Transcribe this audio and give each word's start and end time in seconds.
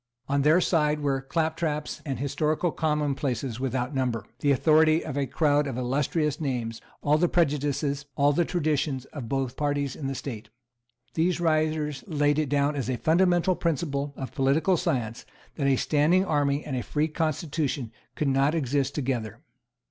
On 0.27 0.41
their 0.41 0.59
side 0.59 1.01
were 1.01 1.21
claptraps 1.21 2.01
and 2.07 2.17
historical 2.17 2.71
commonplaces 2.71 3.59
without 3.59 3.93
number, 3.93 4.25
the 4.39 4.49
authority 4.49 5.05
of 5.05 5.15
a 5.15 5.27
crowd 5.27 5.67
of 5.67 5.77
illustrious 5.77 6.41
names, 6.41 6.81
all 7.03 7.19
the 7.19 7.29
prejudices, 7.29 8.07
all 8.15 8.33
the 8.33 8.43
traditions, 8.43 9.05
of 9.13 9.29
both 9.29 9.49
the 9.49 9.55
parties 9.57 9.95
in 9.95 10.07
the 10.07 10.15
state. 10.15 10.49
These 11.13 11.39
writers 11.39 12.03
laid 12.07 12.39
it 12.39 12.49
down 12.49 12.75
as 12.75 12.89
a 12.89 12.97
fundamental 12.97 13.55
principle 13.55 14.11
of 14.17 14.33
political 14.33 14.75
science 14.75 15.23
that 15.53 15.67
a 15.67 15.75
standing 15.75 16.25
army 16.25 16.65
and 16.65 16.75
a 16.75 16.81
free 16.81 17.07
constitution 17.07 17.91
could 18.15 18.27
not 18.27 18.55
exist 18.55 18.95
together. 18.95 19.41